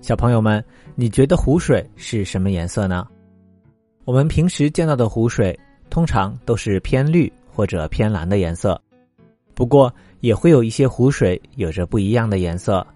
[0.00, 0.64] 小朋友们，
[0.94, 3.06] 你觉得湖水是什么颜色呢？
[4.04, 5.58] 我们平时见到的湖水
[5.90, 8.80] 通常都是偏绿或者偏蓝的颜色，
[9.54, 12.86] 不过也会有一些湖水有着不一样的颜色。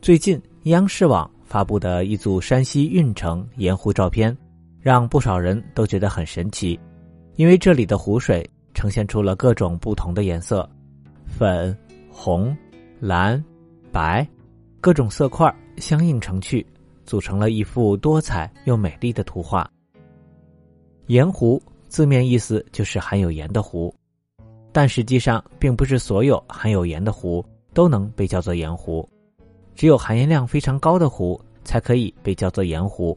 [0.00, 4.34] 最近央视网发布的一组山西运城盐湖照片，
[4.80, 6.78] 让不少人都觉得很神奇，
[7.34, 10.66] 因为这里的湖水呈现出了各种不同的颜色，
[11.26, 11.76] 粉、
[12.08, 12.56] 红、
[12.98, 13.44] 蓝、
[13.92, 14.26] 白，
[14.80, 15.54] 各种色块。
[15.80, 16.64] 相映成趣，
[17.04, 19.68] 组成了一幅多彩又美丽的图画。
[21.06, 23.92] 盐湖字面意思就是含有盐的湖，
[24.70, 29.08] 但实际上并不是所有含有盐的湖都能被叫做盐湖，
[29.74, 33.16] 只有含盐量非常高的湖才可以被叫做盐湖。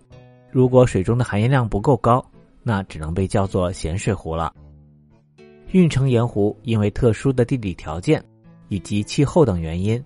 [0.50, 2.24] 如果水中的含盐量不够高，
[2.64, 4.54] 那只能被叫做咸水湖了。
[5.72, 8.24] 运城盐湖因为特殊的地理条件
[8.70, 10.04] 以及气候等原因。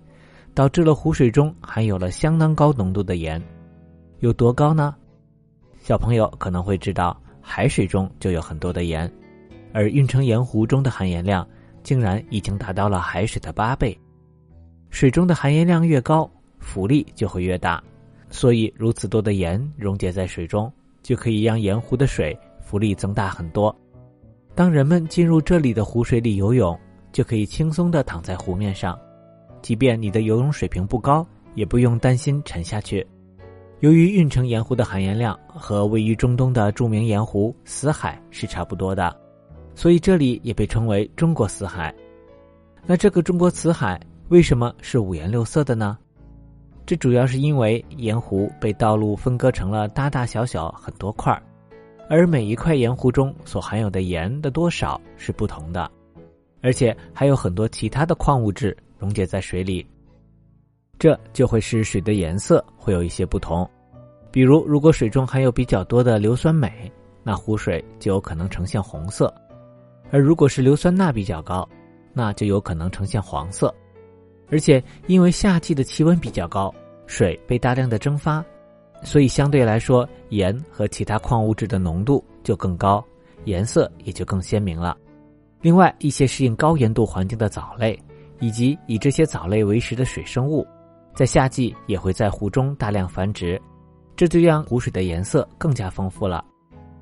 [0.58, 3.40] 导致了湖水中含有了相当高浓度的盐，
[4.18, 4.92] 有多高呢？
[5.78, 9.08] 小朋友可能会知道，海水中就有很多的盐，
[9.72, 11.46] 而运城盐湖中的含盐量
[11.84, 13.96] 竟然已经达到了海水的八倍。
[14.90, 17.80] 水中的含盐量越高，浮力就会越大，
[18.28, 20.68] 所以如此多的盐溶解在水中，
[21.04, 23.72] 就可以让盐湖的水浮力增大很多。
[24.56, 26.76] 当人们进入这里的湖水里游泳，
[27.12, 28.98] 就可以轻松的躺在湖面上。
[29.68, 33.06] 即便你的游泳水平不高，也不用担心沉下去。
[33.80, 39.14] 由于运城盐湖的含盐量和位于中东的著名盐湖死海是差不多的，
[39.74, 41.94] 所以这里也被称为中国死海。
[42.86, 45.98] 那这个中国死海为什么是五颜六色的呢？
[46.86, 51.42] 这主要是因为盐湖被道路分割成了大大小小很多块儿，
[52.08, 55.90] 而每一块盐湖中所含有的盐的多少是不同的，
[56.62, 58.74] 而且还有很多其他的矿物质。
[58.98, 59.86] 溶解在水里，
[60.98, 63.68] 这就会使水的颜色会有一些不同。
[64.30, 66.70] 比如，如果水中含有比较多的硫酸镁，
[67.22, 69.26] 那湖水就有可能呈现红色；
[70.10, 71.66] 而如果是硫酸钠比较高，
[72.12, 73.74] 那就有可能呈现黄色。
[74.50, 76.74] 而且，因为夏季的气温比较高，
[77.06, 78.44] 水被大量的蒸发，
[79.02, 83.04] 所以相对来说，盐和其他矿物质的浓度就更高，
[83.44, 84.96] 颜色也就更鲜明了。
[85.60, 87.98] 另外，一些适应高盐度环境的藻类。
[88.40, 90.66] 以及以这些藻类为食的水生物，
[91.14, 93.60] 在夏季也会在湖中大量繁殖，
[94.16, 96.44] 这就让湖水的颜色更加丰富了。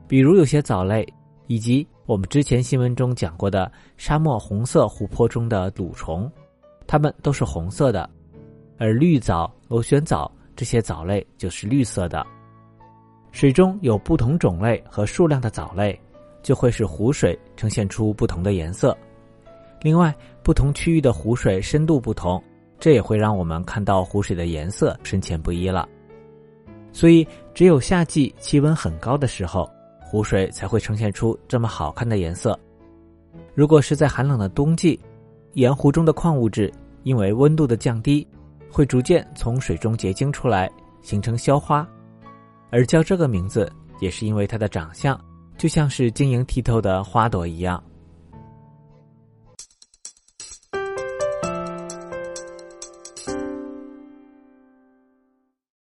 [0.09, 1.07] 比如有些藻类，
[1.47, 6.31] 以及我们之前新闻中讲过的沙漠红色湖泊中的蠕虫，
[6.87, 8.09] 它们都是红色的；
[8.79, 12.25] 而绿藻、螺旋藻这些藻类就是绿色的。
[13.33, 15.99] 水中有不同种类和数量的藻类，
[16.43, 18.97] 就会使湖水呈现出不同的颜色。
[19.83, 22.43] 另外，不同区域的湖水深度不同，
[22.79, 25.89] 这也会让我们看到湖水的颜色深浅不一了。
[26.93, 29.71] 所以，只有夏季气温很高的时候，
[30.01, 32.59] 湖水才会呈现出这么好看的颜色。
[33.55, 34.99] 如果是在寒冷的冬季，
[35.53, 36.73] 盐湖中的矿物质
[37.03, 38.27] 因为温度的降低，
[38.71, 40.71] 会逐渐从水中结晶出来，
[41.03, 41.87] 形成硝花。
[42.71, 43.71] 而叫这个名字，
[44.01, 45.19] 也是因为它的长相
[45.57, 47.83] 就像是晶莹剔透的花朵一样。